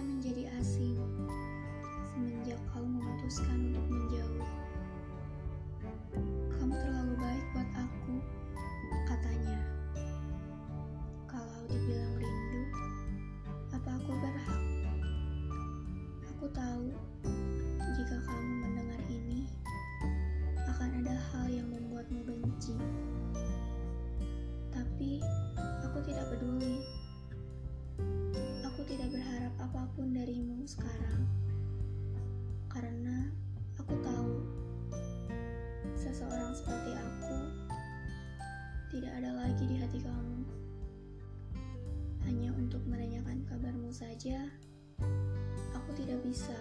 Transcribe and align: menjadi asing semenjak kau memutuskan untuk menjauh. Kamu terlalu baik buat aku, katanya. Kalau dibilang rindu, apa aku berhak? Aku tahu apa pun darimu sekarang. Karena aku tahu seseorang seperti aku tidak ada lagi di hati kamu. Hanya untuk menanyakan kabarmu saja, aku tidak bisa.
menjadi 0.00 0.48
asing 0.60 0.96
semenjak 2.08 2.60
kau 2.72 2.84
memutuskan 2.84 3.72
untuk 3.72 3.86
menjauh. 3.88 4.48
Kamu 6.56 6.74
terlalu 6.74 7.14
baik 7.20 7.44
buat 7.52 7.70
aku, 7.76 8.14
katanya. 9.08 9.58
Kalau 11.28 11.60
dibilang 11.68 12.14
rindu, 12.16 12.62
apa 13.76 13.90
aku 14.00 14.12
berhak? 14.18 14.62
Aku 16.34 16.44
tahu 16.50 16.84
apa 29.70 29.86
pun 29.94 30.10
darimu 30.10 30.66
sekarang. 30.66 31.30
Karena 32.66 33.30
aku 33.78 33.94
tahu 34.02 34.42
seseorang 35.94 36.50
seperti 36.50 36.90
aku 36.98 37.38
tidak 38.90 39.14
ada 39.22 39.30
lagi 39.30 39.70
di 39.70 39.78
hati 39.78 40.02
kamu. 40.02 40.42
Hanya 42.26 42.50
untuk 42.58 42.82
menanyakan 42.82 43.46
kabarmu 43.46 43.94
saja, 43.94 44.42
aku 45.70 45.90
tidak 45.94 46.18
bisa. 46.26 46.58